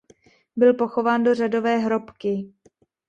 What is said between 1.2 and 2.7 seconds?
do řádové hrobky.